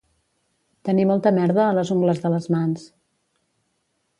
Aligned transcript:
Tenir 0.87 1.03
molta 1.09 1.33
merda 1.35 1.61
a 1.65 1.75
les 1.81 1.91
ungles 1.99 2.25
de 2.25 2.33
les 2.37 2.49
mans 2.57 2.89